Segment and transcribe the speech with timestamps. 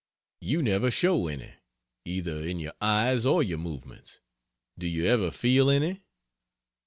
[0.39, 1.57] You never show any,
[2.05, 4.19] either in your eyes or your movements;
[4.75, 6.01] do you ever feel any?"